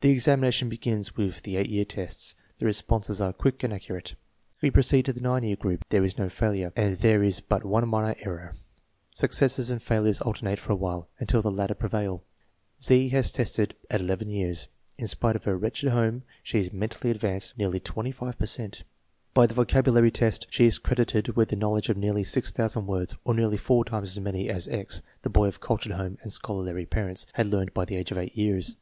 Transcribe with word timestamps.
The 0.00 0.10
examination 0.10 0.68
begins 0.68 1.16
with 1.16 1.42
the 1.42 1.54
8 1.56 1.68
year 1.70 1.84
tests. 1.84 2.34
The 2.58 2.66
responses 2.66 3.20
are 3.20 3.32
quick 3.32 3.62
and 3.62 3.72
accurate. 3.72 4.16
We 4.60 4.68
proceed 4.72 5.04
to 5.04 5.12
the 5.12 5.20
9 5.20 5.44
year 5.44 5.54
group. 5.54 5.84
There 5.90 6.02
is 6.02 6.18
no 6.18 6.28
failure, 6.28 6.72
and 6.74 6.96
there 6.96 7.22
is 7.22 7.38
but 7.38 7.64
one 7.64 7.86
minor 7.88 8.16
error. 8.18 8.56
Successes 9.14 9.70
and 9.70 9.80
failures 9.80 10.20
alternate 10.20 10.58
for 10.58 10.72
a 10.72 10.74
while 10.74 11.08
until 11.20 11.40
the 11.40 11.52
latter 11.52 11.76
prevail. 11.76 12.24
Z 12.82 13.10
has 13.10 13.30
tested 13.30 13.76
at 13.88 14.00
11 14.00 14.28
years. 14.28 14.66
In 14.98 15.06
spite 15.06 15.36
of 15.36 15.44
her 15.44 15.56
wretched 15.56 15.90
home, 15.90 16.24
she 16.42 16.58
is 16.58 16.72
mentally 16.72 17.12
advanced 17.12 17.56
nearly 17.56 17.78
25 17.78 18.36
per 18.36 18.46
cent. 18.46 18.82
By 19.34 19.46
the 19.46 19.54
vocabulary 19.54 20.10
test 20.10 20.48
she 20.50 20.64
is 20.66 20.78
credited 20.78 21.36
with 21.36 21.52
a 21.52 21.56
118 21.56 21.94
THE 21.94 21.94
MEASUREMENT 21.94 21.94
OF 21.94 21.94
INTELLIGENCE 21.94 21.94
knowledge 21.94 21.96
of 21.96 21.96
nearly 21.96 22.24
6000 22.24 22.86
words, 22.88 23.16
or 23.22 23.34
nearly 23.34 23.56
four 23.56 23.84
times 23.84 24.10
as 24.18 24.20
many 24.20 24.50
as 24.50 24.66
X, 24.66 25.00
the 25.22 25.30
boy 25.30 25.46
of 25.46 25.60
cultured 25.60 25.92
home 25.92 26.18
and 26.22 26.32
scholarly 26.32 26.84
parents, 26.86 27.28
had 27.34 27.46
learned 27.46 27.72
by 27.72 27.84
the 27.84 27.94
age 27.94 28.10
of 28.10 28.18
8 28.18 28.36
years. 28.36 28.74